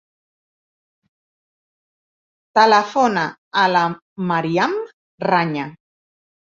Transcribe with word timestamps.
Telefona 2.61 3.29
a 3.65 3.69
la 3.77 3.87
Maryam 4.33 4.79
Raña. 5.33 5.73